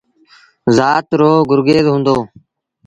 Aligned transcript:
زآت 0.75 1.07
رو 1.19 1.31
گرگيز 1.49 1.85
هُݩدو۔ 1.93 2.17